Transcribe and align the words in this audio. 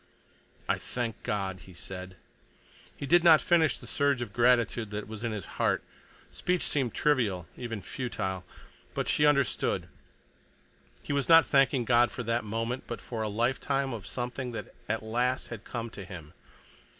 "I 0.67 0.79
thank 0.79 1.21
God!" 1.21 1.59
he 1.67 1.75
said. 1.75 2.15
He 2.97 3.05
did 3.05 3.23
not 3.23 3.39
finish 3.39 3.77
the 3.77 3.85
surge 3.85 4.19
of 4.19 4.33
gratitude 4.33 4.89
that 4.89 5.07
was 5.07 5.23
in 5.23 5.31
his 5.31 5.45
heart. 5.61 5.83
Speech 6.31 6.63
seemed 6.63 6.95
trivial, 6.95 7.47
even 7.55 7.83
futile. 7.83 8.43
But 8.95 9.07
she 9.07 9.27
understood. 9.27 9.87
He 11.03 11.13
was 11.13 11.29
not 11.29 11.45
thanking 11.45 11.85
God 11.85 12.09
for 12.11 12.23
that 12.23 12.43
moment, 12.43 12.85
but 12.87 12.99
for 12.99 13.21
a 13.21 13.29
lifetime 13.29 13.93
of 13.93 14.07
something 14.07 14.53
that 14.53 14.73
at 14.89 15.03
last 15.03 15.49
had 15.49 15.63
come 15.63 15.91
to 15.91 16.03
him. 16.03 16.33